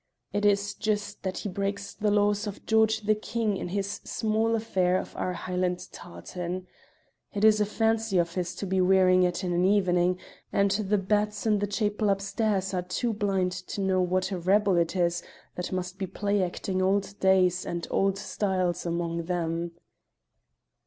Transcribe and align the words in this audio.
It 0.33 0.47
is 0.47 0.73
just 0.73 1.21
that 1.21 1.37
he 1.37 1.47
breaks 1.49 1.93
the 1.93 2.09
laws 2.09 2.47
of 2.47 2.65
George 2.65 3.01
the 3.01 3.13
king 3.13 3.55
in 3.55 3.67
this 3.67 4.01
small 4.03 4.55
affair 4.55 4.97
of 4.97 5.15
our 5.15 5.33
Highland 5.33 5.89
tartan. 5.91 6.65
It 7.35 7.43
is 7.43 7.61
a 7.61 7.67
fancy 7.67 8.17
of 8.17 8.33
his 8.33 8.55
to 8.55 8.65
be 8.65 8.81
wearing 8.81 9.21
it 9.21 9.43
in 9.43 9.53
an 9.53 9.63
evening, 9.63 10.17
and 10.51 10.71
the 10.71 10.97
bats 10.97 11.45
in 11.45 11.59
the 11.59 11.67
chapel 11.67 12.09
upstairs 12.09 12.73
are 12.73 12.81
too 12.81 13.13
blind 13.13 13.51
to 13.51 13.79
know 13.79 14.01
what 14.01 14.31
a 14.31 14.39
rebel 14.39 14.75
it 14.75 14.95
is 14.95 15.21
that 15.53 15.71
must 15.71 15.99
be 15.99 16.07
play 16.07 16.41
acting 16.41 16.81
old 16.81 17.13
days 17.19 17.63
and 17.63 17.85
old 17.91 18.17
styles 18.17 18.87
among 18.87 19.25
them." 19.25 19.73